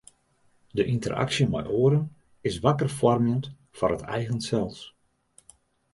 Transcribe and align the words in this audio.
De 0.75 0.83
ynteraksje 0.93 1.45
mei 1.51 1.65
oaren 1.79 2.05
is 2.49 2.61
wakker 2.65 2.91
foarmjend 2.99 3.45
foar 3.75 3.93
it 3.97 4.07
eigen 4.17 4.39
sels. 4.47 4.79